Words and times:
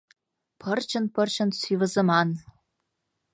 Пырчын-пырчын 0.61 1.49
сӱвызыман. 1.59 2.29